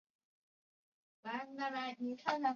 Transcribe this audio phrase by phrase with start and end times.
[1.21, 1.41] 何况
[1.85, 2.49] 是主簿呢？